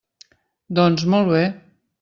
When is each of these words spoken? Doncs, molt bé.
Doncs, 0.79 1.05
molt 1.17 1.31
bé. 1.35 1.45